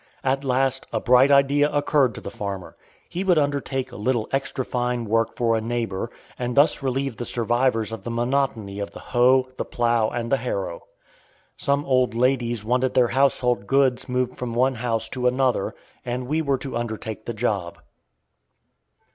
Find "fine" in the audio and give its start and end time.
4.65-5.05